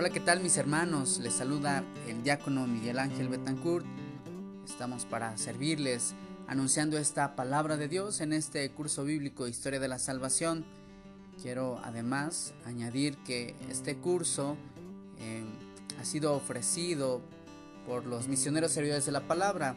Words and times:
Hola, 0.00 0.10
¿qué 0.10 0.20
tal 0.20 0.38
mis 0.38 0.56
hermanos? 0.56 1.18
Les 1.18 1.34
saluda 1.34 1.82
el 2.06 2.22
diácono 2.22 2.68
Miguel 2.68 3.00
Ángel 3.00 3.28
Betancourt. 3.28 3.84
Estamos 4.64 5.04
para 5.04 5.36
servirles 5.36 6.14
anunciando 6.46 6.98
esta 6.98 7.34
palabra 7.34 7.76
de 7.76 7.88
Dios 7.88 8.20
en 8.20 8.32
este 8.32 8.70
curso 8.70 9.02
bíblico 9.02 9.48
Historia 9.48 9.80
de 9.80 9.88
la 9.88 9.98
Salvación. 9.98 10.64
Quiero 11.42 11.80
además 11.82 12.54
añadir 12.64 13.16
que 13.24 13.56
este 13.68 13.96
curso 13.96 14.56
eh, 15.18 15.42
ha 16.00 16.04
sido 16.04 16.32
ofrecido 16.32 17.20
por 17.84 18.06
los 18.06 18.28
misioneros 18.28 18.70
servidores 18.70 19.04
de 19.04 19.10
la 19.10 19.26
palabra. 19.26 19.74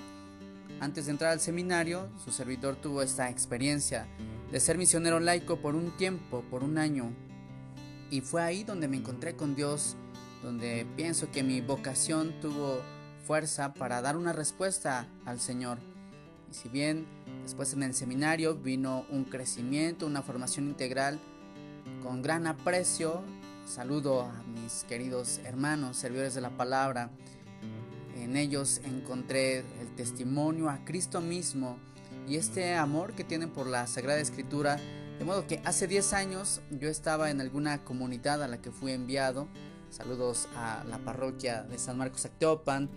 Antes 0.79 1.05
de 1.05 1.13
entrar 1.13 1.31
al 1.31 1.39
seminario, 1.39 2.09
su 2.23 2.31
servidor 2.31 2.75
tuvo 2.75 3.01
esta 3.01 3.27
experiencia 3.31 4.05
de 4.51 4.59
ser 4.59 4.77
misionero 4.77 5.19
laico 5.19 5.59
por 5.61 5.73
un 5.73 5.89
tiempo, 5.97 6.43
por 6.51 6.63
un 6.63 6.77
año. 6.77 7.11
Y 8.11 8.21
fue 8.21 8.43
ahí 8.43 8.63
donde 8.63 8.89
me 8.89 8.97
encontré 8.97 9.35
con 9.35 9.55
Dios, 9.55 9.95
donde 10.43 10.85
pienso 10.97 11.31
que 11.31 11.43
mi 11.43 11.61
vocación 11.61 12.33
tuvo 12.41 12.81
fuerza 13.25 13.73
para 13.73 14.01
dar 14.01 14.17
una 14.17 14.33
respuesta 14.33 15.07
al 15.25 15.39
Señor. 15.39 15.79
Y 16.51 16.53
si 16.53 16.67
bien 16.67 17.07
después 17.43 17.71
en 17.73 17.83
el 17.83 17.93
seminario 17.93 18.55
vino 18.55 19.05
un 19.09 19.23
crecimiento, 19.23 20.05
una 20.05 20.21
formación 20.21 20.67
integral, 20.67 21.19
con 22.03 22.21
gran 22.21 22.47
aprecio, 22.47 23.21
saludo 23.65 24.23
a 24.23 24.43
mis 24.43 24.83
queridos 24.83 25.39
hermanos, 25.45 25.95
servidores 25.95 26.35
de 26.35 26.41
la 26.41 26.49
palabra. 26.49 27.11
En 28.17 28.35
ellos 28.35 28.81
encontré 28.83 29.59
el 29.59 29.95
testimonio 29.95 30.69
a 30.69 30.83
Cristo 30.83 31.21
mismo 31.21 31.77
y 32.27 32.35
este 32.35 32.75
amor 32.75 33.13
que 33.13 33.23
tienen 33.23 33.51
por 33.51 33.67
la 33.67 33.87
Sagrada 33.87 34.19
Escritura. 34.19 34.77
De 35.21 35.25
modo 35.25 35.45
que 35.45 35.61
hace 35.65 35.85
10 35.85 36.13
años 36.13 36.61
yo 36.71 36.89
estaba 36.89 37.29
en 37.29 37.41
alguna 37.41 37.83
comunidad 37.83 38.41
a 38.41 38.47
la 38.47 38.59
que 38.59 38.71
fui 38.71 38.91
enviado. 38.91 39.47
Saludos 39.91 40.47
a 40.55 40.83
la 40.89 40.97
parroquia 40.97 41.61
de 41.61 41.77
San 41.77 41.99
Marcos 41.99 42.25
Acteopan, 42.25 42.89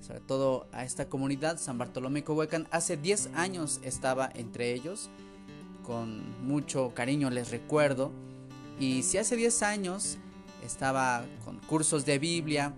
sobre 0.00 0.18
todo 0.18 0.66
a 0.72 0.82
esta 0.82 1.08
comunidad, 1.08 1.58
San 1.58 1.78
Bartolomé 1.78 2.24
Cohuecan. 2.24 2.66
Hace 2.72 2.96
10 2.96 3.30
años 3.34 3.78
estaba 3.84 4.28
entre 4.34 4.72
ellos. 4.74 5.10
Con 5.84 6.44
mucho 6.44 6.92
cariño 6.92 7.30
les 7.30 7.52
recuerdo. 7.52 8.10
Y 8.80 9.04
si 9.04 9.18
hace 9.18 9.36
10 9.36 9.62
años 9.62 10.18
estaba 10.64 11.24
con 11.44 11.60
cursos 11.60 12.04
de 12.04 12.18
Biblia, 12.18 12.74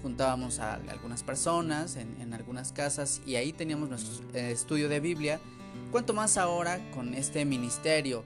juntábamos 0.00 0.58
a 0.58 0.76
algunas 0.88 1.22
personas 1.22 1.96
en, 1.96 2.32
algunas 2.32 2.72
casas 2.72 3.20
y 3.26 3.36
ahí 3.36 3.52
teníamos 3.52 3.90
nuestro 3.90 4.24
estudio 4.38 4.88
de 4.88 5.00
Biblia. 5.00 5.38
Cuanto 5.92 6.14
más 6.14 6.36
ahora 6.36 6.80
con 6.92 7.14
este 7.14 7.44
ministerio 7.44 8.24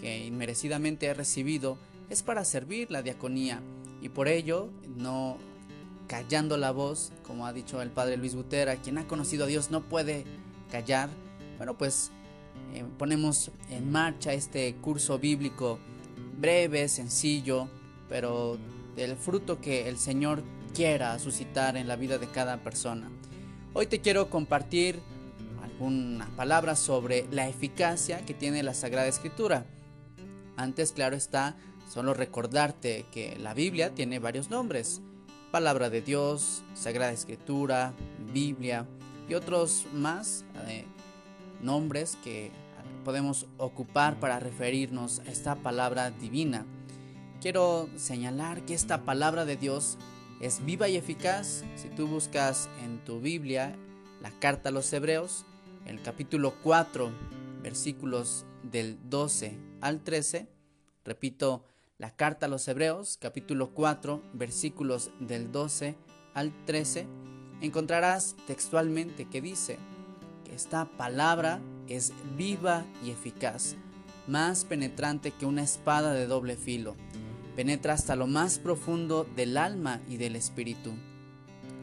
que 0.00 0.26
inmerecidamente 0.26 1.06
he 1.06 1.14
recibido 1.14 1.78
es 2.10 2.22
para 2.22 2.44
servir 2.44 2.90
la 2.90 3.02
diaconía 3.02 3.60
y 4.00 4.08
por 4.08 4.28
ello 4.28 4.70
no 4.96 5.38
callando 6.06 6.56
la 6.56 6.70
voz, 6.70 7.12
como 7.26 7.46
ha 7.46 7.52
dicho 7.52 7.82
el 7.82 7.90
padre 7.90 8.16
Luis 8.16 8.34
Butera, 8.34 8.76
quien 8.76 8.98
ha 8.98 9.06
conocido 9.06 9.44
a 9.44 9.46
Dios 9.46 9.70
no 9.70 9.82
puede 9.82 10.24
callar. 10.70 11.10
Bueno, 11.58 11.76
pues 11.76 12.10
eh, 12.74 12.84
ponemos 12.98 13.50
en 13.70 13.90
marcha 13.90 14.32
este 14.32 14.74
curso 14.76 15.18
bíblico 15.18 15.78
breve, 16.38 16.88
sencillo, 16.88 17.68
pero 18.08 18.58
del 18.96 19.16
fruto 19.16 19.60
que 19.60 19.88
el 19.88 19.98
Señor 19.98 20.42
quiera 20.74 21.18
suscitar 21.18 21.76
en 21.76 21.88
la 21.88 21.96
vida 21.96 22.18
de 22.18 22.26
cada 22.26 22.58
persona. 22.58 23.10
Hoy 23.74 23.86
te 23.86 24.00
quiero 24.00 24.30
compartir 24.30 25.00
alguna 25.78 26.28
palabra 26.36 26.74
sobre 26.74 27.28
la 27.30 27.48
eficacia 27.48 28.26
que 28.26 28.34
tiene 28.34 28.64
la 28.64 28.74
Sagrada 28.74 29.06
Escritura. 29.06 29.64
Antes, 30.56 30.90
claro 30.90 31.14
está, 31.14 31.56
solo 31.88 32.14
recordarte 32.14 33.06
que 33.12 33.36
la 33.38 33.54
Biblia 33.54 33.94
tiene 33.94 34.18
varios 34.18 34.50
nombres. 34.50 35.00
Palabra 35.52 35.88
de 35.88 36.02
Dios, 36.02 36.64
Sagrada 36.74 37.12
Escritura, 37.12 37.94
Biblia 38.32 38.86
y 39.28 39.34
otros 39.34 39.86
más 39.92 40.44
eh, 40.66 40.84
nombres 41.62 42.18
que 42.24 42.50
podemos 43.04 43.46
ocupar 43.56 44.18
para 44.18 44.40
referirnos 44.40 45.20
a 45.20 45.30
esta 45.30 45.54
palabra 45.54 46.10
divina. 46.10 46.66
Quiero 47.40 47.88
señalar 47.96 48.62
que 48.62 48.74
esta 48.74 49.04
palabra 49.04 49.44
de 49.44 49.56
Dios 49.56 49.96
es 50.40 50.64
viva 50.64 50.88
y 50.88 50.96
eficaz. 50.96 51.62
Si 51.76 51.88
tú 51.88 52.08
buscas 52.08 52.68
en 52.84 52.98
tu 53.04 53.20
Biblia 53.20 53.76
la 54.20 54.32
carta 54.32 54.70
a 54.70 54.72
los 54.72 54.92
Hebreos, 54.92 55.46
el 55.88 56.02
capítulo 56.02 56.54
4, 56.62 57.10
versículos 57.62 58.46
del 58.62 58.98
12 59.08 59.58
al 59.80 60.02
13, 60.02 60.46
repito, 61.04 61.64
la 61.96 62.14
carta 62.14 62.46
a 62.46 62.48
los 62.48 62.68
Hebreos, 62.68 63.18
capítulo 63.20 63.70
4, 63.74 64.22
versículos 64.34 65.10
del 65.18 65.50
12 65.50 65.96
al 66.34 66.52
13, 66.66 67.06
encontrarás 67.60 68.36
textualmente 68.46 69.24
que 69.24 69.40
dice 69.40 69.78
que 70.44 70.54
esta 70.54 70.84
palabra 70.96 71.60
es 71.88 72.12
viva 72.36 72.84
y 73.04 73.10
eficaz, 73.10 73.74
más 74.28 74.64
penetrante 74.64 75.32
que 75.32 75.46
una 75.46 75.62
espada 75.62 76.12
de 76.12 76.26
doble 76.26 76.56
filo 76.56 76.94
penetra 77.56 77.94
hasta 77.94 78.14
lo 78.14 78.28
más 78.28 78.60
profundo 78.60 79.26
del 79.34 79.56
alma 79.56 80.00
y 80.08 80.16
del 80.16 80.36
espíritu. 80.36 80.92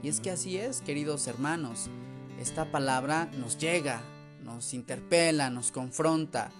Y 0.02 0.08
es 0.08 0.22
que 0.22 0.32
así 0.32 0.58
es, 0.58 0.80
queridos 0.80 1.28
hermanos, 1.28 1.90
esta 2.40 2.72
palabra 2.72 3.30
nos 3.38 3.58
llega, 3.58 4.02
nos 4.44 4.74
interpela, 4.74 5.50
nos 5.50 5.72
confronta. 5.72 6.52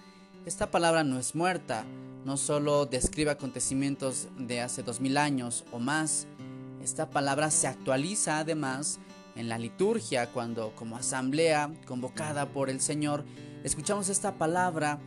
Esta 0.44 0.70
palabra 0.70 1.04
no 1.04 1.18
es 1.18 1.34
muerta, 1.34 1.84
no 2.24 2.36
solo 2.36 2.86
describe 2.86 3.30
acontecimientos 3.30 4.28
de 4.38 4.60
hace 4.60 4.82
dos 4.82 5.00
mil 5.00 5.16
años 5.16 5.64
o 5.72 5.78
más, 5.78 6.26
esta 6.86 7.10
palabra 7.10 7.50
se 7.50 7.66
actualiza 7.66 8.38
además 8.38 9.00
en 9.34 9.48
la 9.48 9.58
liturgia 9.58 10.30
cuando 10.32 10.72
como 10.76 10.96
asamblea 10.96 11.70
convocada 11.84 12.46
por 12.50 12.70
el 12.70 12.80
Señor 12.80 13.24
escuchamos 13.64 14.08
esta 14.08 14.38
palabra 14.38 15.00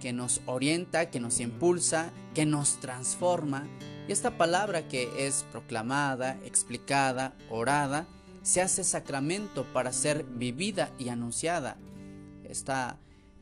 que 0.00 0.14
nos 0.14 0.40
orienta, 0.46 1.10
que 1.10 1.20
nos 1.20 1.40
impulsa, 1.40 2.10
que 2.34 2.46
nos 2.46 2.80
transforma. 2.80 3.66
Y 4.08 4.12
esta 4.12 4.38
palabra 4.38 4.88
que 4.88 5.26
es 5.26 5.44
proclamada, 5.52 6.38
explicada, 6.44 7.34
orada, 7.50 8.06
se 8.46 8.62
hace 8.62 8.84
sacramento 8.84 9.64
para 9.72 9.92
ser 9.92 10.22
vivida 10.22 10.92
y 11.00 11.08
anunciada. 11.08 11.78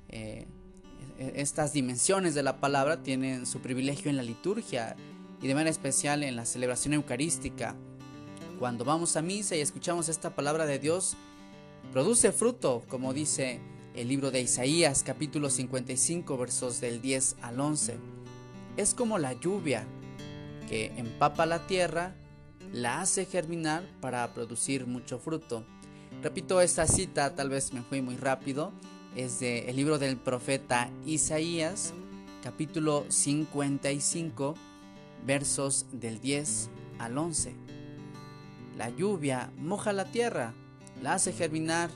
Eh, 0.09 0.47
estas 1.19 1.75
dimensiones 1.75 2.34
de 2.34 2.42
la 2.42 2.56
palabra 2.56 3.03
tienen 3.03 3.44
su 3.44 3.60
privilegio 3.60 4.10
en 4.10 4.16
la 4.16 4.22
liturgia 4.22 4.97
y 5.43 5.47
de 5.47 5.53
manera 5.53 5.69
especial 5.69 6.22
en 6.22 6.37
la 6.37 6.47
celebración 6.47 6.94
eucarística. 6.94 7.76
Cuando 8.59 8.87
vamos 8.87 9.16
a 9.16 9.22
misa 9.22 9.54
y 9.56 9.60
escuchamos 9.60 10.09
esta 10.09 10.34
palabra 10.34 10.64
de 10.64 10.78
Dios, 10.78 11.19
produce 11.93 12.32
fruto, 12.32 12.82
como 12.88 13.12
dice 13.12 13.60
el 13.94 14.09
libro 14.09 14.31
de 14.31 14.41
Isaías 14.41 15.03
capítulo 15.04 15.50
55 15.50 16.38
versos 16.38 16.81
del 16.81 17.03
10 17.03 17.37
al 17.43 17.60
11. 17.60 17.98
Es 18.78 18.94
como 18.94 19.19
la 19.19 19.34
lluvia 19.34 19.84
que 20.66 20.94
empapa 20.97 21.44
la 21.44 21.66
tierra, 21.66 22.14
la 22.74 23.00
hace 23.00 23.24
germinar 23.24 23.84
para 24.00 24.34
producir 24.34 24.86
mucho 24.86 25.18
fruto. 25.18 25.64
Repito 26.22 26.60
esta 26.60 26.86
cita, 26.86 27.34
tal 27.34 27.48
vez 27.48 27.72
me 27.72 27.82
fui 27.82 28.02
muy 28.02 28.16
rápido, 28.16 28.72
es 29.16 29.40
del 29.40 29.68
el 29.68 29.76
libro 29.76 29.98
del 29.98 30.16
profeta 30.16 30.90
Isaías 31.06 31.94
capítulo 32.42 33.06
55 33.08 34.54
versos 35.24 35.86
del 35.92 36.20
10 36.20 36.68
al 36.98 37.16
11. 37.16 37.54
La 38.76 38.90
lluvia 38.90 39.50
moja 39.56 39.92
la 39.92 40.04
tierra, 40.04 40.52
la 41.00 41.14
hace 41.14 41.32
germinar 41.32 41.90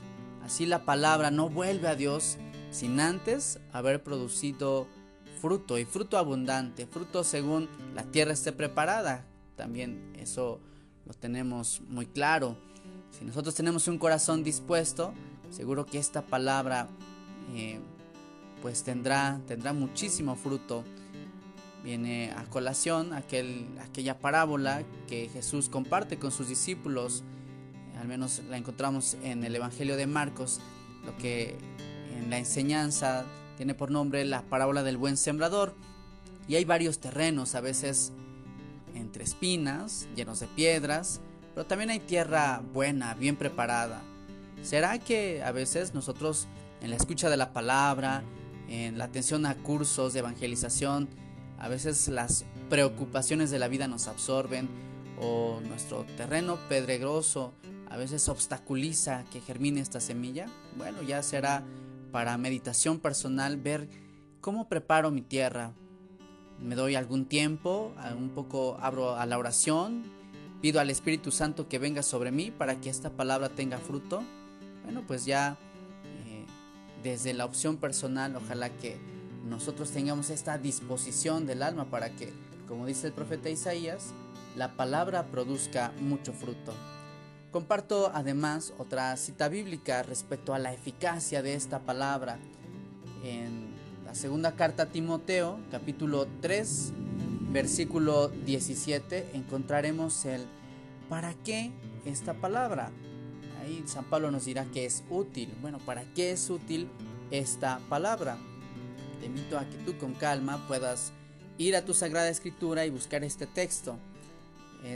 Así 0.49 0.65
la 0.65 0.83
palabra 0.83 1.29
no 1.29 1.47
vuelve 1.47 1.87
a 1.87 1.95
Dios 1.95 2.37
sin 2.71 2.99
antes 2.99 3.59
haber 3.71 4.01
producido 4.01 4.87
fruto 5.39 5.77
y 5.77 5.85
fruto 5.85 6.17
abundante, 6.17 6.87
fruto 6.87 7.23
según 7.23 7.69
la 7.93 8.01
tierra 8.05 8.33
esté 8.33 8.51
preparada. 8.51 9.28
También 9.59 10.13
eso 10.17 10.61
lo 11.05 11.13
tenemos 11.13 11.81
muy 11.89 12.05
claro. 12.05 12.55
Si 13.11 13.25
nosotros 13.25 13.53
tenemos 13.55 13.89
un 13.89 13.97
corazón 13.97 14.41
dispuesto, 14.41 15.13
seguro 15.49 15.85
que 15.85 15.97
esta 15.97 16.21
palabra 16.21 16.87
eh, 17.53 17.81
pues 18.61 18.83
tendrá, 18.83 19.41
tendrá 19.47 19.73
muchísimo 19.73 20.37
fruto. 20.37 20.85
Viene 21.83 22.31
a 22.31 22.45
colación 22.45 23.11
aquel, 23.11 23.67
aquella 23.81 24.17
parábola 24.17 24.83
que 25.07 25.27
Jesús 25.27 25.67
comparte 25.67 26.17
con 26.17 26.31
sus 26.31 26.47
discípulos 26.47 27.25
al 27.99 28.07
menos 28.07 28.41
la 28.49 28.55
encontramos 28.55 29.17
en 29.23 29.43
el 29.43 29.53
Evangelio 29.53 29.97
de 29.97 30.07
Marcos, 30.07 30.61
lo 31.05 31.17
que 31.17 31.57
en 32.17 32.29
la 32.29 32.37
enseñanza 32.37 33.25
tiene 33.57 33.73
por 33.73 33.91
nombre 33.91 34.23
la 34.23 34.43
parábola 34.43 34.83
del 34.83 34.95
buen 34.95 35.17
sembrador. 35.17 35.75
Y 36.47 36.55
hay 36.55 36.63
varios 36.63 36.99
terrenos, 36.99 37.55
a 37.55 37.61
veces 37.61 38.13
entre 38.95 39.23
espinas, 39.23 40.07
llenos 40.15 40.39
de 40.39 40.47
piedras, 40.47 41.21
pero 41.53 41.65
también 41.65 41.89
hay 41.89 41.99
tierra 41.99 42.61
buena, 42.73 43.13
bien 43.13 43.35
preparada. 43.35 44.01
¿Será 44.61 44.99
que 44.99 45.41
a 45.43 45.51
veces 45.51 45.93
nosotros 45.93 46.47
en 46.81 46.89
la 46.89 46.95
escucha 46.95 47.29
de 47.29 47.37
la 47.37 47.53
palabra, 47.53 48.23
en 48.67 48.97
la 48.97 49.05
atención 49.05 49.45
a 49.45 49.55
cursos 49.55 50.13
de 50.13 50.19
evangelización, 50.19 51.09
a 51.57 51.67
veces 51.67 52.07
las 52.07 52.45
preocupaciones 52.69 53.51
de 53.51 53.59
la 53.59 53.67
vida 53.67 53.87
nos 53.87 54.07
absorben 54.07 54.69
o 55.19 55.59
nuestro 55.61 56.05
terreno 56.17 56.57
pedregoso 56.69 57.53
a 57.89 57.97
veces 57.97 58.29
obstaculiza 58.29 59.25
que 59.31 59.41
germine 59.41 59.81
esta 59.81 59.99
semilla, 59.99 60.45
bueno, 60.77 61.01
ya 61.01 61.23
será 61.23 61.63
para 62.11 62.37
meditación 62.37 62.99
personal 62.99 63.57
ver 63.57 63.89
cómo 64.41 64.69
preparo 64.69 65.11
mi 65.11 65.21
tierra. 65.21 65.73
Me 66.61 66.75
doy 66.75 66.95
algún 66.95 67.25
tiempo, 67.25 67.93
un 68.17 68.29
poco 68.29 68.77
abro 68.81 69.15
a 69.15 69.25
la 69.25 69.37
oración, 69.37 70.03
pido 70.61 70.79
al 70.79 70.89
Espíritu 70.89 71.31
Santo 71.31 71.69
que 71.69 71.79
venga 71.79 72.03
sobre 72.03 72.31
mí 72.31 72.51
para 72.51 72.81
que 72.81 72.89
esta 72.89 73.11
palabra 73.11 73.49
tenga 73.49 73.77
fruto. 73.77 74.23
Bueno, 74.83 75.03
pues 75.07 75.25
ya 75.25 75.57
eh, 76.25 76.45
desde 77.03 77.33
la 77.33 77.45
opción 77.45 77.77
personal, 77.77 78.35
ojalá 78.35 78.69
que 78.69 78.97
nosotros 79.47 79.91
tengamos 79.91 80.29
esta 80.29 80.57
disposición 80.57 81.45
del 81.47 81.63
alma 81.63 81.85
para 81.85 82.09
que, 82.09 82.33
como 82.67 82.85
dice 82.85 83.07
el 83.07 83.13
profeta 83.13 83.49
Isaías, 83.49 84.13
la 84.57 84.75
palabra 84.75 85.27
produzca 85.27 85.93
mucho 86.01 86.33
fruto. 86.33 86.73
Comparto 87.51 88.11
además 88.13 88.73
otra 88.77 89.15
cita 89.17 89.47
bíblica 89.47 90.03
respecto 90.03 90.53
a 90.53 90.59
la 90.59 90.73
eficacia 90.73 91.41
de 91.41 91.55
esta 91.55 91.79
palabra. 91.79 92.37
En 93.23 93.68
la 94.09 94.15
segunda 94.15 94.55
carta 94.55 94.83
a 94.83 94.85
Timoteo, 94.87 95.59
capítulo 95.69 96.27
3, 96.41 96.93
versículo 97.51 98.29
17, 98.29 99.29
encontraremos 99.35 100.25
el 100.25 100.47
¿para 101.09 101.35
qué 101.35 101.69
esta 102.05 102.33
palabra? 102.33 102.89
Ahí 103.61 103.83
San 103.85 104.05
Pablo 104.05 104.31
nos 104.31 104.45
dirá 104.45 104.65
que 104.65 104.85
es 104.87 105.03
útil. 105.11 105.53
Bueno, 105.61 105.77
¿para 105.77 106.05
qué 106.15 106.31
es 106.31 106.49
útil 106.49 106.89
esta 107.29 107.81
palabra? 107.87 108.39
Te 109.19 109.27
invito 109.27 109.59
a 109.59 109.69
que 109.69 109.77
tú 109.85 109.95
con 109.99 110.15
calma 110.15 110.67
puedas 110.67 111.13
ir 111.59 111.75
a 111.75 111.85
tu 111.85 111.93
Sagrada 111.93 112.29
Escritura 112.29 112.87
y 112.87 112.89
buscar 112.89 113.23
este 113.23 113.45
texto. 113.45 113.95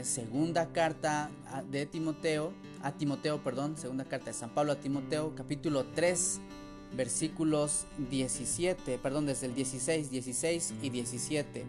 Segunda 0.02 0.72
carta 0.72 1.30
de 1.70 1.86
Timoteo, 1.86 2.52
a 2.82 2.90
Timoteo, 2.90 3.44
perdón, 3.44 3.76
segunda 3.76 4.06
carta 4.06 4.26
de 4.26 4.32
San 4.32 4.50
Pablo 4.50 4.72
a 4.72 4.76
Timoteo, 4.80 5.36
capítulo 5.36 5.84
3, 5.94 6.40
versículos 6.96 7.86
17, 8.10 8.98
perdón, 8.98 9.26
desde 9.26 9.46
el 9.46 9.54
16, 9.54 10.10
16 10.10 10.74
y 10.82 10.90
17. 10.90 11.64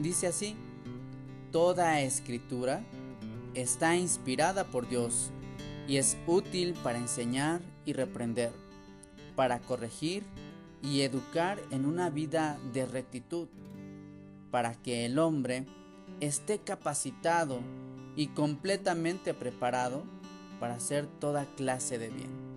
Dice 0.00 0.26
así, 0.26 0.56
toda 1.50 2.00
escritura 2.00 2.82
está 3.54 3.96
inspirada 3.96 4.64
por 4.64 4.88
Dios 4.88 5.30
y 5.86 5.96
es 5.96 6.16
útil 6.26 6.74
para 6.82 6.98
enseñar 6.98 7.60
y 7.84 7.94
reprender, 7.94 8.52
para 9.34 9.58
corregir 9.60 10.24
y 10.82 11.00
educar 11.00 11.58
en 11.70 11.86
una 11.86 12.10
vida 12.10 12.58
de 12.72 12.86
rectitud, 12.86 13.48
para 14.50 14.74
que 14.74 15.06
el 15.06 15.18
hombre 15.18 15.66
esté 16.20 16.58
capacitado 16.58 17.60
y 18.16 18.28
completamente 18.28 19.34
preparado 19.34 20.04
para 20.60 20.74
hacer 20.74 21.06
toda 21.06 21.46
clase 21.56 21.98
de 21.98 22.08
bien. 22.08 22.47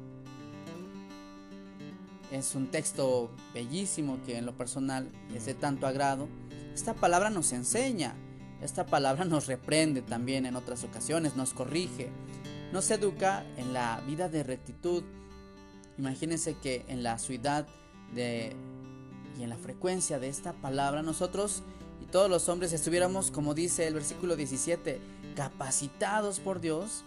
Es 2.31 2.55
un 2.55 2.71
texto 2.71 3.29
bellísimo 3.53 4.19
que 4.25 4.37
en 4.37 4.45
lo 4.45 4.55
personal 4.55 5.09
es 5.35 5.45
de 5.45 5.53
tanto 5.53 5.85
agrado. 5.85 6.27
Esta 6.73 6.93
palabra 6.93 7.29
nos 7.29 7.51
enseña, 7.51 8.15
esta 8.61 8.85
palabra 8.85 9.25
nos 9.25 9.47
reprende 9.47 10.01
también 10.01 10.45
en 10.45 10.55
otras 10.55 10.83
ocasiones, 10.83 11.35
nos 11.35 11.53
corrige, 11.53 12.09
nos 12.71 12.89
educa 12.89 13.45
en 13.57 13.73
la 13.73 14.01
vida 14.07 14.29
de 14.29 14.43
rectitud. 14.43 15.03
Imagínense 15.97 16.55
que 16.55 16.85
en 16.87 17.03
la 17.03 17.17
ciudad 17.17 17.67
de, 18.13 18.55
y 19.37 19.43
en 19.43 19.49
la 19.49 19.57
frecuencia 19.57 20.19
de 20.19 20.29
esta 20.29 20.53
palabra 20.53 21.03
nosotros 21.03 21.63
y 22.01 22.05
todos 22.05 22.29
los 22.29 22.49
hombres 22.49 22.73
estuviéramos, 22.73 23.29
como 23.29 23.53
dice 23.53 23.87
el 23.87 23.93
versículo 23.93 24.35
17, 24.35 24.99
capacitados 25.35 26.39
por 26.39 26.61
Dios 26.61 27.03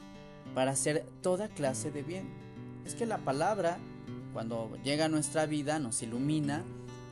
para 0.54 0.72
hacer 0.72 1.06
toda 1.22 1.48
clase 1.48 1.90
de 1.90 2.02
bien. 2.02 2.28
Es 2.84 2.94
que 2.94 3.06
la 3.06 3.18
palabra, 3.18 3.78
cuando 4.34 4.76
llega 4.82 5.06
a 5.06 5.08
nuestra 5.08 5.46
vida, 5.46 5.78
nos 5.78 6.02
ilumina 6.02 6.64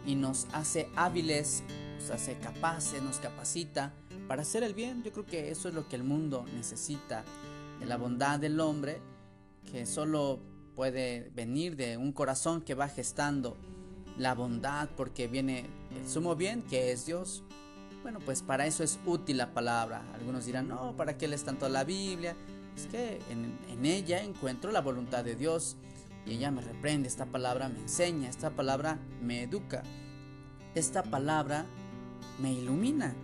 y 0.04 0.16
nos 0.16 0.48
hace 0.52 0.88
hábiles, 0.96 1.62
nos 2.00 2.10
hace 2.10 2.34
capaces, 2.34 3.00
nos 3.00 3.18
capacita 3.18 3.94
para 4.26 4.42
hacer 4.42 4.64
el 4.64 4.74
bien. 4.74 5.04
Yo 5.04 5.12
creo 5.12 5.24
que 5.24 5.50
eso 5.50 5.68
es 5.68 5.74
lo 5.74 5.88
que 5.88 5.94
el 5.96 6.02
mundo 6.02 6.44
necesita, 6.52 7.24
de 7.78 7.86
la 7.86 7.96
bondad 7.96 8.40
del 8.40 8.58
hombre, 8.60 9.00
que 9.70 9.86
solo 9.86 10.40
puede 10.74 11.30
venir 11.34 11.76
de 11.76 11.96
un 11.96 12.12
corazón 12.12 12.60
que 12.60 12.74
va 12.74 12.88
gestando 12.88 13.56
la 14.18 14.34
bondad, 14.34 14.88
porque 14.96 15.28
viene 15.28 15.66
el 15.96 16.08
sumo 16.08 16.34
bien, 16.34 16.62
que 16.62 16.90
es 16.90 17.06
Dios. 17.06 17.44
Bueno, 18.02 18.18
pues 18.18 18.42
para 18.42 18.66
eso 18.66 18.82
es 18.82 18.98
útil 19.06 19.36
la 19.36 19.54
palabra. 19.54 20.02
Algunos 20.14 20.44
dirán, 20.44 20.66
no, 20.66 20.96
¿para 20.96 21.16
qué 21.16 21.28
lees 21.28 21.44
tanto 21.44 21.68
la 21.68 21.84
Biblia? 21.84 22.34
Es 22.76 22.86
que 22.86 23.20
en, 23.30 23.56
en, 23.70 23.86
ella 23.86 24.24
encuentro 24.24 24.72
la 24.72 24.80
voluntad 24.80 25.22
de 25.24 25.36
Dios 25.36 25.76
y 26.26 26.32
ella 26.32 26.50
me 26.50 26.62
reprende, 26.62 27.08
esta 27.08 27.26
palabra 27.26 27.68
me 27.68 27.80
enseña, 27.80 28.28
esta 28.28 28.50
palabra 28.50 28.98
me 29.20 29.42
educa, 29.42 29.82
esta 30.74 31.02
palabra 31.02 31.66
me 32.40 32.52
ilumina. 32.52 33.14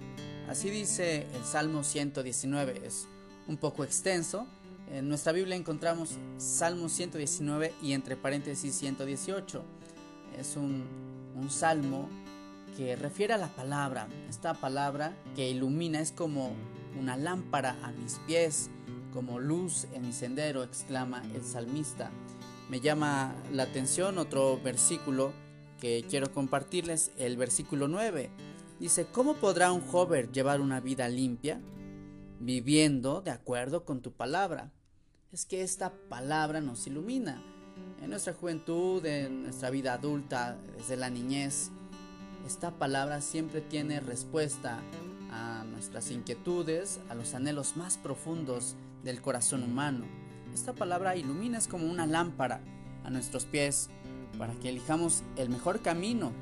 Así 0.48 0.70
dice 0.70 1.26
el 1.34 1.44
Salmo 1.44 1.84
119, 1.84 2.86
es 2.86 3.06
un 3.46 3.56
poco 3.56 3.84
extenso. 3.84 4.46
En 4.90 5.08
nuestra 5.08 5.32
Biblia 5.32 5.56
encontramos 5.56 6.16
Salmo 6.38 6.88
119 6.88 7.74
y 7.82 7.92
entre 7.92 8.16
paréntesis 8.16 8.74
118 8.74 9.62
es 10.38 10.56
un, 10.56 11.08
salmo 11.50 12.08
que 12.76 12.96
refiere 12.96 13.34
a 13.34 13.38
la 13.38 13.48
palabra. 13.48 14.08
Esta 14.28 14.54
palabra 14.54 15.12
que 15.36 15.48
ilumina 15.48 16.00
es 16.00 16.10
como 16.10 16.52
una 16.98 17.16
lámpara 17.16 17.76
a 17.82 17.92
mis 17.92 18.14
pies, 18.26 18.70
como 19.12 19.38
luz 19.38 19.86
en 19.92 20.06
mi 20.06 20.12
sendero, 20.12 20.64
exclama 20.64 21.22
el 21.34 21.44
salmista. 21.44 22.10
Me 22.68 22.80
llama 22.80 23.34
la 23.52 23.64
atención 23.64 24.18
otro 24.18 24.60
versículo 24.60 25.32
que 25.80 26.04
quiero 26.08 26.32
compartirles, 26.32 27.12
el 27.18 27.36
versículo 27.36 27.88
9. 27.88 28.30
Dice, 28.78 29.06
¿cómo 29.06 29.34
podrá 29.34 29.72
un 29.72 29.80
joven 29.80 30.30
llevar 30.32 30.60
una 30.60 30.80
vida 30.80 31.08
limpia? 31.08 31.60
Viviendo 32.40 33.20
de 33.22 33.30
acuerdo 33.30 33.84
con 33.84 34.00
tu 34.00 34.12
palabra. 34.12 34.70
Es 35.32 35.46
que 35.46 35.62
esta 35.62 35.92
palabra 36.08 36.60
nos 36.60 36.86
ilumina 36.86 37.42
en 38.02 38.10
nuestra 38.10 38.32
juventud, 38.32 39.04
en 39.04 39.44
nuestra 39.44 39.70
vida 39.70 39.94
adulta, 39.94 40.56
desde 40.76 40.96
la 40.96 41.10
niñez, 41.10 41.70
esta 42.46 42.70
palabra 42.70 43.20
siempre 43.20 43.60
tiene 43.60 44.00
respuesta 44.00 44.80
a 45.30 45.64
nuestras 45.64 46.10
inquietudes, 46.10 47.00
a 47.08 47.14
los 47.14 47.34
anhelos 47.34 47.76
más 47.76 47.98
profundos 47.98 48.76
del 49.04 49.20
corazón 49.20 49.64
humano. 49.64 50.06
Esta 50.54 50.72
palabra 50.72 51.16
ilumina 51.16 51.58
es 51.58 51.68
como 51.68 51.86
una 51.86 52.06
lámpara 52.06 52.60
a 53.04 53.10
nuestros 53.10 53.44
pies 53.46 53.90
para 54.38 54.54
que 54.54 54.68
elijamos 54.68 55.22
el 55.36 55.48
mejor 55.48 55.80
camino, 55.80 56.32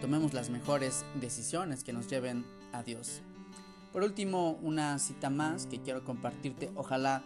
tomemos 0.00 0.34
las 0.34 0.50
mejores 0.50 1.04
decisiones 1.20 1.84
que 1.84 1.92
nos 1.92 2.08
lleven 2.08 2.44
a 2.72 2.82
Dios. 2.82 3.22
Por 3.92 4.02
último, 4.02 4.58
una 4.62 4.98
cita 4.98 5.30
más 5.30 5.66
que 5.66 5.80
quiero 5.80 6.04
compartirte. 6.04 6.70
Ojalá 6.74 7.22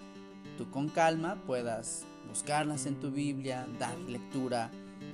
tú 0.57 0.71
con 0.71 0.89
calma 0.89 1.43
puedas 1.47 2.05
buscarlas 2.29 2.87
en 2.87 3.01
tu 3.01 3.11
Biblia, 3.11 3.67
dar 3.79 3.99
lectura 3.99 4.71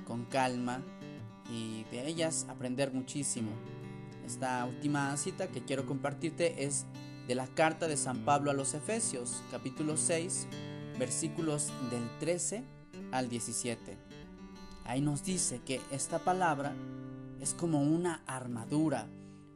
con 0.06 0.26
calma 0.26 0.82
y 1.50 1.84
de 1.84 2.06
ellas 2.06 2.46
aprender 2.50 2.92
muchísimo. 2.92 3.50
Esta 4.26 4.66
última 4.66 5.16
cita 5.16 5.48
que 5.48 5.62
quiero 5.62 5.86
compartirte 5.86 6.64
es 6.64 6.84
de 7.26 7.34
la 7.34 7.46
carta 7.46 7.88
de 7.88 7.96
San 7.96 8.24
Pablo 8.24 8.50
a 8.50 8.54
los 8.54 8.74
Efesios, 8.74 9.42
capítulo 9.50 9.96
6, 9.96 10.46
versículos 10.98 11.72
del 11.90 12.08
13 12.20 12.64
al 13.12 13.28
17. 13.28 13.98
Ahí 14.84 15.00
nos 15.00 15.24
dice 15.24 15.60
que 15.64 15.80
esta 15.90 16.18
palabra 16.18 16.74
es 17.40 17.54
como 17.54 17.82
una 17.82 18.22
armadura, 18.26 19.08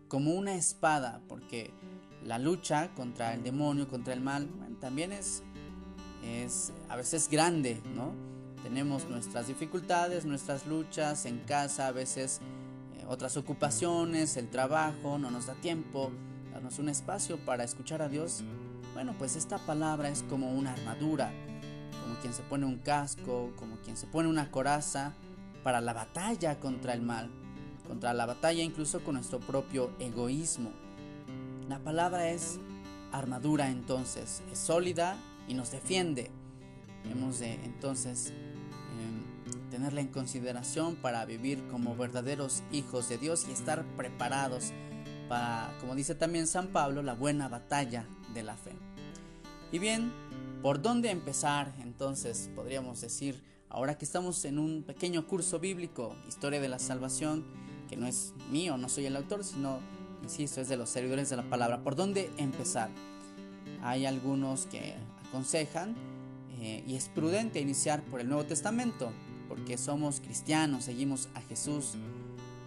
como 0.09 0.32
una 0.32 0.54
espada, 0.54 1.20
porque 1.28 1.73
la 2.25 2.38
lucha 2.38 2.92
contra 2.94 3.35
el 3.35 3.42
demonio, 3.42 3.88
contra 3.88 4.12
el 4.12 4.20
mal, 4.20 4.49
también 4.80 5.12
es 5.12 5.42
es 6.23 6.73
a 6.88 6.97
veces 6.97 7.28
grande, 7.30 7.80
¿no? 7.94 8.12
Tenemos 8.62 9.09
nuestras 9.09 9.49
dificultades, 9.49 10.25
nuestras 10.25 10.66
luchas 10.66 11.25
en 11.25 11.38
casa, 11.38 11.87
a 11.87 11.92
veces 11.92 12.40
eh, 12.99 13.04
otras 13.09 13.37
ocupaciones, 13.37 14.37
el 14.37 14.49
trabajo, 14.49 15.18
no 15.18 15.30
nos 15.30 15.47
da 15.47 15.54
tiempo, 15.54 16.11
darnos 16.52 16.78
un 16.78 16.88
espacio 16.88 17.38
para 17.38 17.64
escuchar 17.64 18.02
a 18.02 18.09
Dios. 18.09 18.44
Bueno, 18.94 19.14
pues 19.18 19.37
esta 19.37 19.59
palabra 19.59 20.09
es 20.09 20.23
como 20.25 20.52
una 20.52 20.73
armadura, 20.73 21.32
como 22.02 22.16
quien 22.20 22.32
se 22.32 22.42
pone 22.42 22.66
un 22.66 22.78
casco, 22.78 23.52
como 23.56 23.76
quien 23.76 23.97
se 23.97 24.06
pone 24.06 24.28
una 24.28 24.50
coraza 24.50 25.14
para 25.62 25.80
la 25.80 25.92
batalla 25.92 26.59
contra 26.59 26.92
el 26.94 27.02
mal, 27.02 27.30
contra 27.87 28.12
la 28.14 28.26
batalla 28.26 28.62
incluso 28.62 29.02
con 29.04 29.14
nuestro 29.14 29.40
propio 29.40 29.90
egoísmo. 29.99 30.73
La 31.68 31.78
palabra 31.78 32.30
es 32.30 32.59
armadura 33.12 33.68
entonces, 33.70 34.42
es 34.50 34.59
sólida, 34.59 35.16
y 35.50 35.54
nos 35.54 35.73
defiende. 35.73 36.30
Hemos 37.11 37.40
de 37.40 37.54
entonces 37.64 38.28
em, 38.30 39.70
tenerla 39.70 40.00
en 40.00 40.06
consideración 40.09 40.94
para 40.94 41.25
vivir 41.25 41.66
como 41.68 41.97
verdaderos 41.97 42.62
hijos 42.70 43.09
de 43.09 43.18
Dios 43.18 43.47
y 43.49 43.52
estar 43.52 43.85
preparados 43.97 44.73
para, 45.28 45.76
como 45.80 45.97
dice 45.97 46.14
también 46.14 46.47
San 46.47 46.68
Pablo, 46.68 47.02
la 47.02 47.14
buena 47.14 47.49
batalla 47.49 48.06
de 48.34 48.42
la 48.42 48.56
fe. 48.56 48.72
Y 49.72 49.78
bien, 49.78 50.12
¿por 50.62 50.82
dónde 50.82 51.10
empezar? 51.10 51.75
Entonces 51.80 52.50
podríamos 52.54 53.00
decir, 53.00 53.42
ahora 53.68 53.96
que 53.96 54.04
estamos 54.04 54.44
en 54.44 54.58
un 54.58 54.82
pequeño 54.82 55.26
curso 55.26 55.58
bíblico, 55.58 56.16
Historia 56.28 56.60
de 56.60 56.68
la 56.68 56.78
Salvación, 56.78 57.44
que 57.88 57.96
no 57.96 58.06
es 58.06 58.34
mío, 58.50 58.76
no 58.76 58.88
soy 58.88 59.06
el 59.06 59.16
autor, 59.16 59.44
sino, 59.44 59.80
insisto, 60.22 60.60
es 60.60 60.68
de 60.68 60.76
los 60.76 60.88
servidores 60.88 61.30
de 61.30 61.37
la 61.37 61.49
palabra, 61.49 61.82
¿por 61.82 61.96
dónde 61.96 62.30
empezar? 62.37 62.90
Hay 63.82 64.06
algunos 64.06 64.66
que 64.66 64.94
aconsejan 65.28 65.94
eh, 66.60 66.84
y 66.87 66.96
es 66.96 67.08
prudente 67.08 67.60
iniciar 67.60 68.02
por 68.02 68.20
el 68.20 68.28
Nuevo 68.28 68.44
Testamento, 68.44 69.12
porque 69.49 69.78
somos 69.78 70.20
cristianos, 70.20 70.84
seguimos 70.84 71.28
a 71.34 71.40
Jesús 71.40 71.94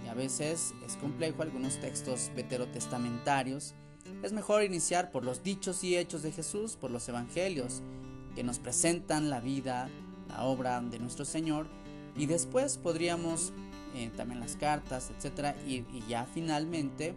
y 0.04 0.10
a 0.10 0.14
veces 0.14 0.74
es 0.86 0.98
complejo 0.98 1.42
algunos 1.42 1.80
textos 1.80 2.32
veterotestamentarios. 2.36 3.76
Es 4.22 4.32
mejor 4.32 4.64
iniciar 4.64 5.12
por 5.12 5.24
los 5.24 5.44
dichos 5.44 5.84
y 5.84 5.98
hechos 5.98 6.24
de 6.24 6.32
Jesús, 6.32 6.78
por 6.80 6.92
los 6.92 7.08
evangelios, 7.10 7.82
que 8.36 8.44
nos 8.44 8.60
presentan 8.60 9.30
la 9.30 9.40
vida, 9.40 9.90
la 10.30 10.44
obra 10.44 10.82
de 10.82 11.00
nuestro 11.00 11.26
Señor, 11.26 11.68
y 12.16 12.26
después 12.26 12.78
podríamos 12.78 13.52
eh, 13.96 14.12
también 14.16 14.40
las 14.40 14.56
cartas, 14.56 15.12
etcétera, 15.16 15.56
y, 15.68 15.86
y 15.94 16.04
ya 16.08 16.26
finalmente 16.26 17.16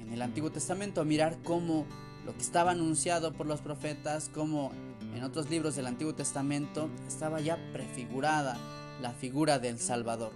en 0.00 0.12
el 0.12 0.22
Antiguo 0.22 0.50
Testamento 0.50 1.04
mirar 1.04 1.38
cómo 1.42 1.86
lo 2.24 2.32
que 2.34 2.42
estaba 2.42 2.70
anunciado 2.70 3.32
por 3.32 3.46
los 3.46 3.60
profetas, 3.60 4.30
como 4.32 4.72
en 5.14 5.22
otros 5.22 5.50
libros 5.50 5.76
del 5.76 5.86
Antiguo 5.86 6.14
Testamento 6.14 6.88
estaba 7.06 7.40
ya 7.40 7.58
prefigurada 7.72 8.56
la 9.02 9.12
figura 9.12 9.58
del 9.58 9.78
Salvador. 9.78 10.32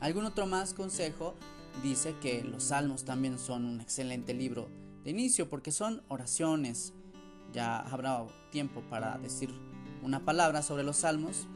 Algún 0.00 0.24
otro 0.24 0.46
más 0.46 0.74
consejo 0.74 1.34
dice 1.82 2.14
que 2.20 2.44
los 2.44 2.64
salmos 2.64 3.04
también 3.04 3.38
son 3.38 3.64
un 3.64 3.80
excelente 3.80 4.34
libro 4.34 4.68
de 5.04 5.10
inicio 5.10 5.48
porque 5.48 5.72
son 5.72 6.02
oraciones. 6.08 6.92
Ya 7.52 7.80
habrá 7.80 8.24
tiempo 8.50 8.82
para 8.88 9.18
decir 9.18 9.50
una 10.02 10.24
palabra 10.24 10.62
sobre 10.62 10.84
los 10.84 10.98
salmos. 10.98 11.46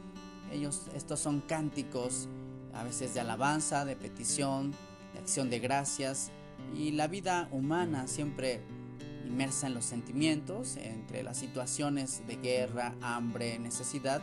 Ellos, 0.51 0.87
estos 0.95 1.19
son 1.19 1.41
cánticos, 1.41 2.29
a 2.73 2.83
veces 2.83 3.13
de 3.13 3.19
alabanza, 3.19 3.85
de 3.85 3.95
petición, 3.95 4.73
de 5.13 5.19
acción 5.19 5.49
de 5.49 5.59
gracias. 5.59 6.31
Y 6.75 6.91
la 6.91 7.07
vida 7.07 7.47
humana 7.51 8.07
siempre 8.07 8.61
inmersa 9.25 9.67
en 9.67 9.73
los 9.73 9.85
sentimientos, 9.85 10.77
entre 10.77 11.21
las 11.23 11.37
situaciones 11.37 12.25
de 12.27 12.37
guerra, 12.37 12.95
hambre, 13.01 13.59
necesidad, 13.59 14.21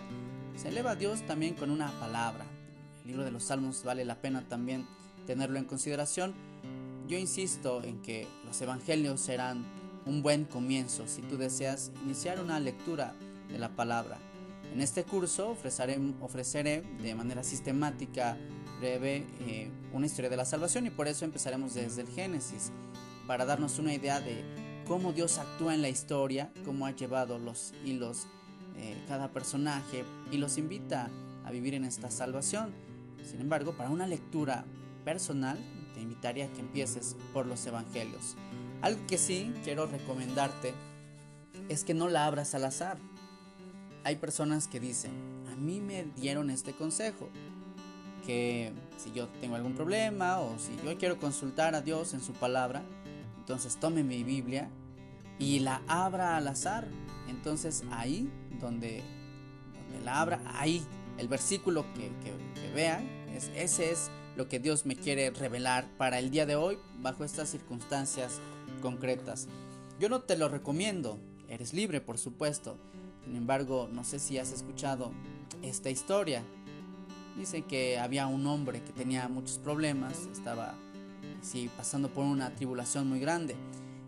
se 0.57 0.69
eleva 0.69 0.93
a 0.93 0.97
Dios 0.97 1.23
también 1.27 1.55
con 1.55 1.71
una 1.71 1.91
palabra. 2.01 2.47
El 3.03 3.09
libro 3.09 3.25
de 3.25 3.31
los 3.31 3.45
Salmos 3.45 3.83
vale 3.85 4.05
la 4.05 4.21
pena 4.21 4.49
también 4.49 4.87
tenerlo 5.27 5.59
en 5.59 5.65
consideración. 5.65 6.35
Yo 7.07 7.19
insisto 7.19 7.83
en 7.83 8.01
que 8.01 8.27
los 8.47 8.61
evangelios 8.63 9.21
serán 9.21 9.65
un 10.07 10.23
buen 10.23 10.45
comienzo 10.45 11.07
si 11.07 11.23
tú 11.23 11.37
deseas 11.37 11.93
iniciar 12.03 12.41
una 12.41 12.59
lectura 12.61 13.15
de 13.49 13.59
la 13.59 13.69
palabra. 13.71 14.19
En 14.73 14.81
este 14.81 15.05
curso 15.05 15.51
ofreceré, 15.51 15.99
ofreceré 16.21 16.83
de 17.03 17.15
manera 17.15 17.45
sistemática, 17.45 18.39
breve, 18.81 19.27
eh, 19.41 19.71
una 19.93 20.07
historia 20.07 20.31
de 20.31 20.37
la 20.37 20.45
salvación 20.45 20.87
y 20.87 20.91
por 20.91 21.07
eso 21.07 21.25
empezaremos 21.25 21.75
desde 21.75 22.03
el 22.03 22.09
Génesis, 22.09 22.73
para 23.27 23.45
darnos 23.45 23.79
una 23.79 23.95
idea 23.95 24.21
de 24.21 24.43
cómo 24.87 25.13
Dios 25.13 25.39
actúa 25.39 25.75
en 25.75 25.83
la 25.83 25.89
historia, 25.89 26.53
cómo 26.65 26.87
ha 26.87 26.91
llevado 26.91 27.39
los 27.39 27.73
hilos 27.85 28.27
eh, 28.77 28.97
cada 29.07 29.31
personaje 29.31 30.05
y 30.33 30.39
los 30.39 30.59
invita 30.59 31.11
a 31.45 31.51
vivir 31.51 31.75
en 31.75 31.85
esta 31.85 32.11
salvación. 32.11 32.73
Sin 33.23 33.41
embargo, 33.41 33.77
para 33.77 33.91
una 33.91 34.07
lectura 34.07 34.65
personal, 35.05 35.59
te 35.95 36.01
invitaría 36.01 36.47
a 36.47 36.49
que 36.49 36.61
empieces 36.61 37.17
por 37.33 37.47
los 37.47 37.65
evangelios. 37.67 38.37
Algo 38.83 39.01
que 39.07 39.17
sí 39.17 39.53
quiero 39.65 39.87
recomendarte 39.87 40.75
es 41.69 41.85
que 41.85 41.95
no 41.95 42.09
la 42.09 42.27
abras 42.27 42.55
al 42.55 42.65
azar. 42.65 42.99
Hay 44.03 44.17
personas 44.17 44.69
que 44.69 44.81
dicen, 44.81 45.13
a 45.51 45.57
mí 45.57 45.81
me 45.81 46.05
dieron 46.17 46.51
este 46.51 46.73
consejo, 46.73 47.29
que 48.27 48.73
si 48.99 49.13
yo 49.13 49.29
tengo 49.41 49.57
algún 49.57 49.75
problema 49.75 50.41
o 50.41 50.59
si 50.59 50.77
yo 50.85 50.97
quiero 50.99 51.19
consultar 51.19 51.75
a 51.75 51.81
Dios 51.81 52.13
en 52.13 52.21
su 52.21 52.33
palabra, 52.33 52.83
entonces 53.39 53.77
tome 53.77 54.03
mi 54.03 54.23
Biblia 54.25 54.69
y 55.39 55.61
la 55.61 55.83
abra 55.87 56.37
al 56.37 56.49
azar. 56.49 56.89
Entonces 57.29 57.85
ahí 57.91 58.31
donde, 58.61 59.03
la 60.05 60.21
abra, 60.21 60.41
ahí 60.59 60.85
el 61.19 61.29
versículo 61.29 61.85
que, 61.95 62.11
vea, 62.75 63.03
es, 63.35 63.51
ese 63.55 63.91
es 63.91 64.11
lo 64.37 64.49
que 64.49 64.59
Dios 64.59 64.85
me 64.87 64.97
quiere 64.97 65.31
revelar 65.31 65.89
para 65.97 66.19
el 66.19 66.31
día 66.31 66.47
de 66.47 66.57
hoy 66.57 66.79
bajo 67.01 67.25
estas 67.25 67.49
circunstancias 67.51 68.41
concretas. 68.83 69.49
Yo 70.01 70.09
no 70.09 70.23
te 70.23 70.37
lo 70.37 70.49
recomiendo, 70.49 71.19
eres 71.49 71.73
libre 71.73 72.01
por 72.01 72.19
supuesto. 72.19 72.77
Sin 73.25 73.37
embargo, 73.37 73.89
no 73.93 74.05
sé 74.05 74.19
si 74.19 74.39
has 74.39 74.53
escuchado 74.53 75.13
esta 75.63 75.91
historia. 75.91 76.43
Dice 77.37 77.63
que 77.63 77.99
había 77.99 78.27
un 78.27 78.47
hombre 78.47 78.83
que 78.83 78.93
tenía 78.93 79.29
muchos 79.29 79.59
problemas, 79.59 80.29
estaba 80.33 80.75
sí, 81.43 81.71
pasando 81.77 82.09
por 82.09 82.25
una 82.25 82.55
tribulación 82.55 83.09
muy 83.09 83.21
grande. 83.21 83.57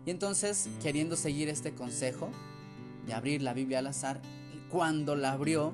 Y 0.05 0.11
entonces, 0.11 0.69
queriendo 0.81 1.15
seguir 1.15 1.49
este 1.49 1.73
consejo 1.73 2.29
de 3.05 3.13
abrir 3.13 3.41
la 3.41 3.53
Biblia 3.53 3.79
al 3.79 3.87
azar, 3.87 4.21
cuando 4.69 5.15
la 5.15 5.31
abrió, 5.31 5.73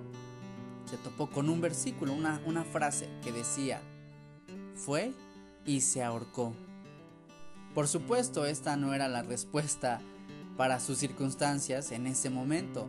se 0.89 0.97
topó 0.97 1.29
con 1.29 1.49
un 1.49 1.61
versículo, 1.61 2.13
una, 2.13 2.41
una 2.45 2.63
frase 2.63 3.09
que 3.23 3.31
decía, 3.31 3.81
fue 4.75 5.13
y 5.65 5.81
se 5.81 6.03
ahorcó. 6.03 6.53
Por 7.73 7.87
supuesto, 7.87 8.45
esta 8.45 8.75
no 8.77 8.93
era 8.93 9.07
la 9.07 9.23
respuesta 9.23 9.99
para 10.57 10.79
sus 10.79 10.97
circunstancias 10.97 11.91
en 11.91 12.05
ese 12.05 12.29
momento. 12.29 12.87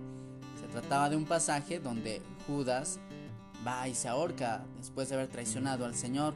Se 0.61 0.67
trataba 0.67 1.09
de 1.09 1.17
un 1.17 1.25
pasaje 1.25 1.81
donde 1.81 2.21
Judas 2.47 2.99
va 3.67 3.89
y 3.89 3.95
se 3.95 4.09
ahorca 4.09 4.65
después 4.77 5.09
de 5.09 5.15
haber 5.15 5.29
traicionado 5.29 5.87
al 5.87 5.95
Señor. 5.95 6.35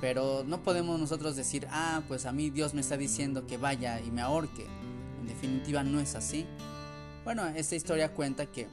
Pero 0.00 0.44
no 0.46 0.62
podemos 0.62 1.00
nosotros 1.00 1.36
decir, 1.36 1.66
ah, 1.70 2.02
pues 2.06 2.26
a 2.26 2.32
mí 2.32 2.50
Dios 2.50 2.74
me 2.74 2.82
está 2.82 2.96
diciendo 2.96 3.46
que 3.46 3.56
vaya 3.56 4.00
y 4.00 4.10
me 4.10 4.20
ahorque. 4.20 4.66
En 5.20 5.26
definitiva 5.26 5.82
no 5.82 5.98
es 6.00 6.14
así. 6.14 6.46
Bueno, 7.24 7.46
esta 7.48 7.74
historia 7.74 8.12
cuenta 8.12 8.46
que 8.46 8.68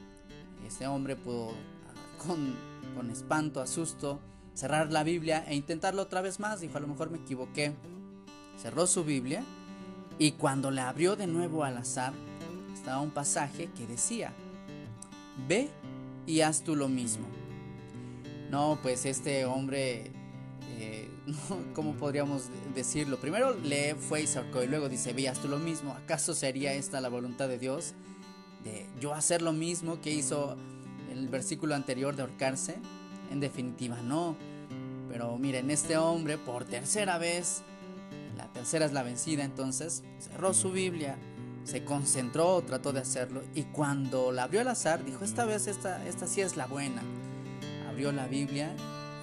este 0.66 0.86
hombre 0.86 1.16
pudo, 1.16 1.52
con, 2.24 2.54
con 2.94 3.10
espanto, 3.10 3.60
asusto, 3.60 4.20
cerrar 4.54 4.92
la 4.92 5.02
Biblia 5.02 5.44
e 5.46 5.54
intentarlo 5.54 6.02
otra 6.02 6.22
vez 6.22 6.40
más. 6.40 6.60
Dijo, 6.60 6.78
a 6.78 6.80
lo 6.80 6.88
mejor 6.88 7.10
me 7.10 7.18
equivoqué. 7.18 7.72
Cerró 8.56 8.86
su 8.86 9.04
Biblia 9.04 9.42
y 10.18 10.32
cuando 10.32 10.70
la 10.70 10.88
abrió 10.88 11.16
de 11.16 11.26
nuevo 11.26 11.64
al 11.64 11.76
azar, 11.76 12.12
estaba 12.72 13.00
un 13.00 13.10
pasaje 13.10 13.68
que 13.76 13.86
decía, 13.86 14.32
ve 15.48 15.68
y 16.26 16.40
haz 16.40 16.62
tú 16.62 16.76
lo 16.76 16.88
mismo. 16.88 17.26
No, 18.50 18.78
pues 18.82 19.04
este 19.04 19.44
hombre, 19.44 20.12
eh, 20.78 21.10
¿cómo 21.74 21.94
podríamos 21.94 22.48
decirlo? 22.74 23.18
Primero 23.18 23.54
le 23.54 23.96
fue 23.96 24.22
y 24.22 24.26
sacó 24.26 24.62
y 24.62 24.68
luego 24.68 24.88
dice, 24.88 25.12
ve 25.12 25.22
y 25.22 25.26
haz 25.26 25.40
tú 25.40 25.48
lo 25.48 25.58
mismo. 25.58 25.92
¿Acaso 25.92 26.34
sería 26.34 26.72
esta 26.74 27.00
la 27.00 27.08
voluntad 27.08 27.48
de 27.48 27.58
Dios? 27.58 27.94
de 28.64 28.86
yo 28.98 29.14
hacer 29.14 29.42
lo 29.42 29.52
mismo 29.52 30.00
que 30.00 30.10
hizo 30.10 30.56
el 31.12 31.28
versículo 31.28 31.74
anterior 31.74 32.16
de 32.16 32.22
ahorcarse? 32.22 32.76
En 33.34 33.40
definitiva, 33.40 33.96
no. 34.00 34.36
Pero 35.08 35.36
miren, 35.38 35.68
este 35.72 35.96
hombre 35.96 36.38
por 36.38 36.64
tercera 36.66 37.18
vez, 37.18 37.62
la 38.36 38.46
tercera 38.52 38.84
es 38.84 38.92
la 38.92 39.02
vencida, 39.02 39.42
entonces 39.42 40.04
cerró 40.20 40.54
su 40.54 40.70
Biblia, 40.70 41.18
se 41.64 41.84
concentró, 41.84 42.62
trató 42.62 42.92
de 42.92 43.00
hacerlo 43.00 43.42
y 43.52 43.64
cuando 43.64 44.30
la 44.30 44.44
abrió 44.44 44.60
al 44.60 44.68
azar, 44.68 45.04
dijo, 45.04 45.24
esta 45.24 45.44
vez 45.44 45.66
esta, 45.66 46.06
esta 46.06 46.28
sí 46.28 46.42
es 46.42 46.56
la 46.56 46.66
buena. 46.66 47.02
Abrió 47.88 48.12
la 48.12 48.28
Biblia 48.28 48.72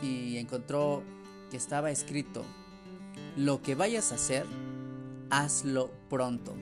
y 0.02 0.36
encontró 0.36 1.04
que 1.50 1.56
estaba 1.56 1.90
escrito, 1.90 2.44
lo 3.38 3.62
que 3.62 3.76
vayas 3.76 4.12
a 4.12 4.16
hacer, 4.16 4.46
hazlo 5.30 5.90
pronto. 6.10 6.54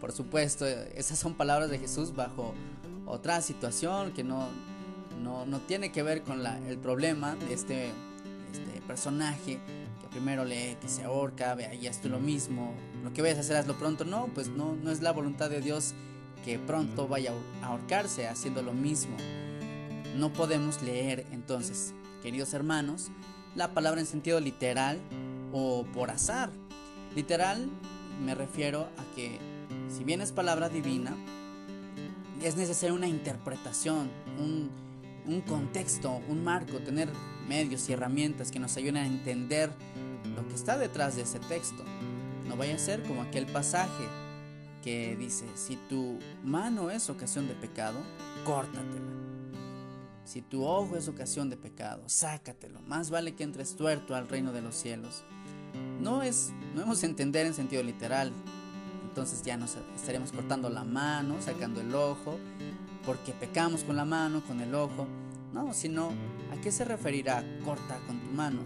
Por 0.00 0.12
supuesto, 0.12 0.66
esas 0.66 1.18
son 1.18 1.34
palabras 1.34 1.68
de 1.68 1.78
Jesús 1.78 2.16
bajo 2.16 2.54
otra 3.04 3.42
situación 3.42 4.14
que 4.14 4.24
no, 4.24 4.48
no, 5.24 5.60
tiene 5.60 5.90
que 5.90 6.02
ver 6.02 6.22
con 6.22 6.44
el 6.46 6.78
problema 6.78 7.34
de 7.36 7.54
este, 7.54 7.90
este, 8.52 8.80
personaje 8.86 9.58
que 10.00 10.08
primero 10.10 10.44
lee 10.44 10.76
que 10.80 10.88
se 10.88 11.04
ahorca, 11.04 11.54
ve 11.54 11.66
ahí 11.66 11.86
esto 11.86 12.08
lo 12.08 12.20
mismo, 12.20 12.74
lo 13.02 13.12
que 13.12 13.22
vayas 13.22 13.38
a 13.38 13.40
hacer 13.40 13.56
hazlo 13.56 13.78
pronto. 13.78 14.04
No, 14.04 14.28
pues 14.34 14.48
no, 14.48 14.76
no 14.76 14.90
es 14.90 15.02
la 15.02 15.12
voluntad 15.12 15.50
de 15.50 15.60
Dios 15.60 15.94
que 16.44 16.58
pronto 16.58 17.08
vaya 17.08 17.32
a 17.62 17.66
ahorcarse 17.66 18.28
haciendo 18.28 18.62
lo 18.62 18.72
mismo. 18.72 19.16
No 20.16 20.32
podemos 20.32 20.82
leer 20.82 21.26
entonces, 21.32 21.94
queridos 22.22 22.54
hermanos, 22.54 23.10
la 23.56 23.72
palabra 23.72 24.00
en 24.00 24.06
sentido 24.06 24.40
literal 24.40 25.00
o 25.52 25.84
por 25.94 26.10
azar. 26.10 26.50
Literal 27.16 27.68
me 28.24 28.34
refiero 28.34 28.88
a 28.98 29.14
que 29.16 29.38
si 29.88 30.04
bien 30.04 30.20
es 30.20 30.32
palabra 30.32 30.68
divina, 30.68 31.16
es 32.42 32.56
necesaria 32.56 32.94
una 32.94 33.08
interpretación, 33.08 34.10
un, 34.38 34.70
contexto, 35.40 36.20
un 36.28 36.44
marco, 36.44 36.78
tener 36.78 37.08
medios 37.48 37.88
y 37.88 37.92
herramientas 37.92 38.50
que 38.50 38.58
nos 38.58 38.76
ayuden 38.76 38.96
a 38.96 39.06
entender 39.06 39.70
lo 40.36 40.46
que 40.48 40.54
está 40.54 40.78
detrás 40.78 41.16
de 41.16 41.22
ese 41.22 41.38
texto. 41.40 41.84
No 42.46 42.56
vaya 42.56 42.74
a 42.74 42.78
ser 42.78 43.02
como 43.02 43.22
aquel 43.22 43.46
pasaje 43.46 44.04
que 44.82 45.16
dice, 45.16 45.46
si 45.54 45.76
tu 45.88 46.18
mano 46.42 46.90
es 46.90 47.08
ocasión 47.08 47.48
de 47.48 47.54
pecado, 47.54 47.98
córtatela. 48.44 49.14
Si 50.24 50.40
tu 50.40 50.64
ojo 50.64 50.96
es 50.96 51.08
ocasión 51.08 51.50
de 51.50 51.56
pecado, 51.56 52.02
sácatelo. 52.06 52.80
Más 52.82 53.10
vale 53.10 53.34
que 53.34 53.44
entres 53.44 53.76
tuerto 53.76 54.14
al 54.14 54.28
reino 54.28 54.52
de 54.52 54.62
los 54.62 54.74
cielos. 54.74 55.24
No 56.00 56.22
es, 56.22 56.52
no 56.74 56.82
hemos 56.82 57.00
de 57.00 57.08
entender 57.08 57.46
en 57.46 57.54
sentido 57.54 57.82
literal. 57.82 58.32
Entonces 59.06 59.42
ya 59.42 59.56
nos 59.56 59.76
estaríamos 59.94 60.32
cortando 60.32 60.68
la 60.70 60.84
mano, 60.84 61.40
sacando 61.40 61.80
el 61.80 61.94
ojo, 61.94 62.38
porque 63.06 63.32
pecamos 63.32 63.84
con 63.84 63.96
la 63.96 64.04
mano, 64.04 64.42
con 64.46 64.60
el 64.60 64.74
ojo. 64.74 65.06
No, 65.52 65.72
sino 65.72 66.10
a 66.52 66.60
qué 66.60 66.72
se 66.72 66.84
referirá 66.84 67.44
corta 67.64 67.98
con 68.06 68.18
tu 68.18 68.30
mano, 68.30 68.60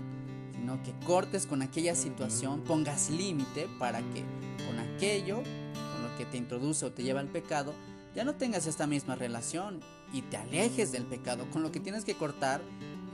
sino 0.52 0.82
que 0.82 0.92
cortes 1.04 1.46
con 1.46 1.60
aquella 1.60 1.94
situación, 1.94 2.62
pongas 2.62 3.10
límite 3.10 3.68
para 3.78 3.98
que 4.00 4.24
con 4.66 4.78
aquello, 4.78 5.36
con 5.36 6.02
lo 6.02 6.16
que 6.16 6.24
te 6.24 6.38
introduce 6.38 6.86
o 6.86 6.92
te 6.92 7.02
lleva 7.02 7.20
al 7.20 7.28
pecado, 7.28 7.74
ya 8.14 8.24
no 8.24 8.34
tengas 8.34 8.66
esta 8.66 8.86
misma 8.86 9.16
relación 9.16 9.80
y 10.12 10.22
te 10.22 10.38
alejes 10.38 10.90
del 10.90 11.04
pecado. 11.04 11.46
Con 11.50 11.62
lo 11.62 11.70
que 11.70 11.80
tienes 11.80 12.04
que 12.04 12.14
cortar 12.14 12.62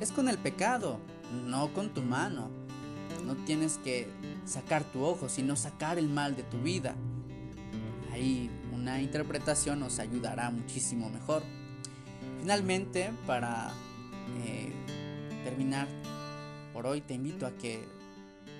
es 0.01 0.13
con 0.13 0.29
el 0.29 0.39
pecado, 0.39 0.99
no 1.47 1.73
con 1.73 1.91
tu 1.91 2.03
mano. 2.03 2.49
No 3.25 3.35
tienes 3.45 3.79
que 3.79 4.09
sacar 4.45 4.85
tu 4.85 5.03
ojo, 5.03 5.29
sino 5.29 5.57
sacar 5.57 5.99
el 5.99 6.09
mal 6.09 6.37
de 6.37 6.43
tu 6.45 6.59
vida. 6.59 6.95
Ahí 8.13 8.51
una 8.85 9.01
interpretación 9.01 9.81
nos 9.81 9.99
ayudará 9.99 10.51
muchísimo 10.51 11.09
mejor. 11.09 11.43
Finalmente, 12.41 13.11
para 13.27 13.73
eh, 14.45 14.75
terminar 15.43 15.89
por 16.75 16.87
hoy, 16.87 17.01
te 17.01 17.15
invito 17.15 17.47
a 17.47 17.53
que 17.53 17.83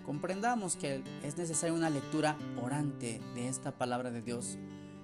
comprendamos 0.03 0.77
que 0.77 1.03
es 1.23 1.37
necesaria 1.37 1.75
una 1.75 1.91
lectura 1.91 2.39
orante 2.63 3.21
de 3.35 3.49
esta 3.49 3.73
palabra 3.73 4.11
de 4.11 4.23
Dios, 4.23 4.57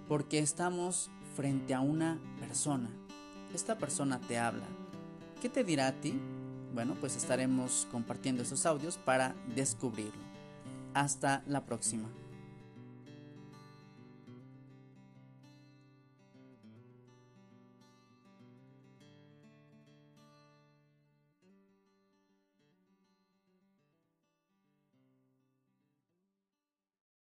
porque 0.08 0.38
estamos 0.38 1.10
frente 1.36 1.74
a 1.74 1.82
una 1.82 2.18
persona. 2.40 2.88
Esta 3.54 3.76
persona 3.76 4.20
te 4.20 4.38
habla. 4.38 4.64
¿Qué 5.42 5.50
te 5.50 5.64
dirá 5.64 5.88
a 5.88 5.92
ti? 6.00 6.18
Bueno, 6.72 6.96
pues 6.98 7.14
estaremos 7.14 7.86
compartiendo 7.92 8.42
esos 8.42 8.64
audios 8.64 8.96
para 8.96 9.34
descubrirlo. 9.54 10.22
Hasta 10.94 11.42
la 11.46 11.66
próxima. 11.66 12.08